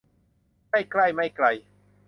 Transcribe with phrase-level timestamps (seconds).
[0.69, 1.45] ไม่ใกล้ไม่ไกล